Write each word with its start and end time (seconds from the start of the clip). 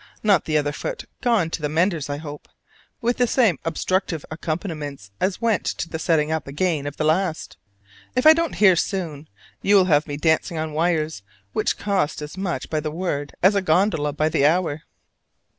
Not 0.23 0.45
the 0.45 0.57
other 0.57 0.71
foot 0.71 1.05
gone 1.21 1.51
to 1.51 1.61
the 1.61 1.69
mender's, 1.69 2.09
I 2.09 2.17
hope, 2.17 2.49
with 3.01 3.17
the 3.17 3.27
same 3.27 3.59
obstructive 3.63 4.25
accompaniments 4.31 5.11
as 5.21 5.39
went 5.39 5.63
to 5.63 5.87
the 5.87 5.99
setting 5.99 6.31
up 6.31 6.47
again 6.47 6.87
of 6.87 6.97
the 6.97 7.03
last? 7.03 7.55
If 8.15 8.25
I 8.25 8.33
don't 8.33 8.55
hear 8.55 8.75
soon, 8.75 9.29
you 9.61 9.75
will 9.75 9.85
have 9.85 10.07
me 10.07 10.17
dancing 10.17 10.57
on 10.57 10.73
wires, 10.73 11.21
which 11.53 11.77
cost 11.77 12.19
as 12.23 12.35
much 12.35 12.67
by 12.67 12.79
the 12.79 12.89
word 12.89 13.35
as 13.43 13.53
a 13.53 13.61
gondola 13.61 14.11
by 14.11 14.27
the 14.27 14.43
hour. 14.43 14.81